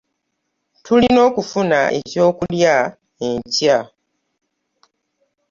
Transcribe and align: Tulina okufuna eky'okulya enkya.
Tulina 0.85 1.19
okufuna 1.29 1.77
eky'okulya 1.99 2.75
enkya. 3.27 3.77